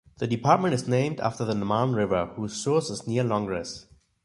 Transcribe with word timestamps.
The 0.17 0.25
department 0.25 0.73
is 0.73 0.87
named 0.87 1.19
after 1.19 1.45
the 1.45 1.53
Marne 1.53 1.93
River, 1.93 2.31
whose 2.35 2.53
source 2.53 2.89
is 2.89 3.05
near 3.05 3.23
Langres. 3.23 3.85